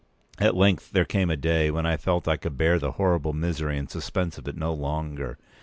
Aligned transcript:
At 0.39 0.55
length 0.55 0.93
there 0.93 1.05
came 1.05 1.29
a 1.29 1.37
day 1.37 1.69
when 1.69 1.85
I 1.85 1.95
felt 1.95 2.27
I 2.27 2.35
could 2.35 2.57
bear 2.57 2.79
the 2.79 2.93
horrible 2.93 3.33
misery 3.33 3.77
and 3.77 3.87
suspense 3.87 4.39
of 4.39 4.47
it 4.47 4.57
no 4.57 4.73
longer. 4.73 5.37